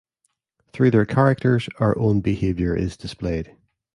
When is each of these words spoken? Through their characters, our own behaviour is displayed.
Through 0.73 0.89
their 0.89 1.05
characters, 1.05 1.69
our 1.79 1.95
own 1.95 2.21
behaviour 2.21 2.75
is 2.75 2.97
displayed. 2.97 3.55